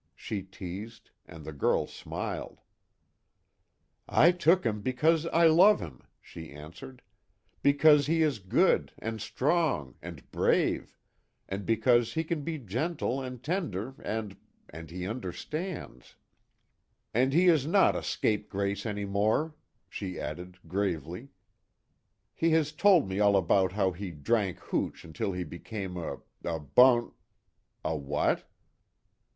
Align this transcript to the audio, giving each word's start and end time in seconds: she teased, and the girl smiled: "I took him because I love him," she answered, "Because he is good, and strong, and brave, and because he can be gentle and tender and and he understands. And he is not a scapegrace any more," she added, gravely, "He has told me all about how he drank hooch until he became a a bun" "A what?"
she 0.15 0.41
teased, 0.41 1.11
and 1.27 1.45
the 1.45 1.53
girl 1.53 1.85
smiled: 1.85 2.59
"I 4.09 4.31
took 4.31 4.65
him 4.65 4.81
because 4.81 5.27
I 5.27 5.45
love 5.45 5.79
him," 5.79 6.01
she 6.19 6.51
answered, 6.51 7.03
"Because 7.61 8.07
he 8.07 8.23
is 8.23 8.39
good, 8.39 8.93
and 8.97 9.21
strong, 9.21 9.93
and 10.01 10.31
brave, 10.31 10.97
and 11.47 11.67
because 11.67 12.13
he 12.15 12.23
can 12.23 12.41
be 12.41 12.57
gentle 12.57 13.21
and 13.21 13.43
tender 13.43 13.93
and 14.03 14.35
and 14.71 14.89
he 14.89 15.05
understands. 15.05 16.15
And 17.13 17.31
he 17.31 17.45
is 17.45 17.67
not 17.67 17.95
a 17.95 18.01
scapegrace 18.01 18.87
any 18.87 19.05
more," 19.05 19.53
she 19.87 20.19
added, 20.19 20.57
gravely, 20.67 21.29
"He 22.33 22.49
has 22.57 22.71
told 22.71 23.07
me 23.07 23.19
all 23.19 23.37
about 23.37 23.73
how 23.73 23.91
he 23.91 24.09
drank 24.09 24.57
hooch 24.57 25.05
until 25.05 25.31
he 25.31 25.43
became 25.43 25.95
a 25.95 26.21
a 26.43 26.57
bun" 26.59 27.11
"A 27.85 27.95
what?" 27.95 28.49